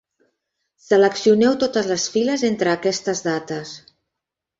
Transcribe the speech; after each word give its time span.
Seleccioneu 0.85 1.53
totes 1.63 1.89
les 1.91 2.05
files 2.15 2.45
entre 2.47 2.73
aquestes 2.77 3.21
dates. 3.27 3.75